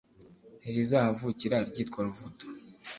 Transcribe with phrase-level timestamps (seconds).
[0.61, 2.43] ntirizahavukira ryitwa ruvuta.